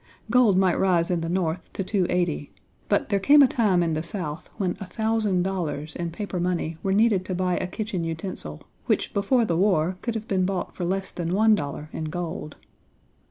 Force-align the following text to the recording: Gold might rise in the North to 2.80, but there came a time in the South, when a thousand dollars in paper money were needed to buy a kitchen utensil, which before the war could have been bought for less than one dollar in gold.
Gold 0.31 0.57
might 0.57 0.79
rise 0.79 1.11
in 1.11 1.21
the 1.21 1.29
North 1.29 1.71
to 1.73 1.83
2.80, 1.83 2.49
but 2.89 3.09
there 3.09 3.19
came 3.19 3.43
a 3.43 3.47
time 3.47 3.83
in 3.83 3.93
the 3.93 4.01
South, 4.01 4.49
when 4.57 4.75
a 4.79 4.87
thousand 4.87 5.43
dollars 5.43 5.95
in 5.95 6.09
paper 6.09 6.39
money 6.39 6.79
were 6.81 6.91
needed 6.91 7.23
to 7.25 7.35
buy 7.35 7.55
a 7.57 7.67
kitchen 7.67 8.03
utensil, 8.03 8.63
which 8.87 9.13
before 9.13 9.45
the 9.45 9.55
war 9.55 9.97
could 10.01 10.15
have 10.15 10.27
been 10.27 10.43
bought 10.43 10.75
for 10.75 10.85
less 10.85 11.11
than 11.11 11.35
one 11.35 11.53
dollar 11.53 11.91
in 11.93 12.05
gold. 12.05 12.55